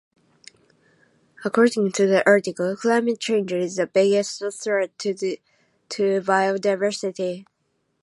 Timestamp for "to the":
1.91-2.25